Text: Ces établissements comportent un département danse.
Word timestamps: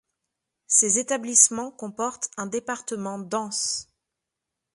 Ces 0.65 0.97
établissements 0.97 1.69
comportent 1.69 2.31
un 2.35 2.47
département 2.47 3.19
danse. 3.19 3.87